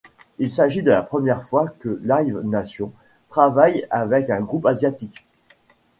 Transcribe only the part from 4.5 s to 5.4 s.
asiatique.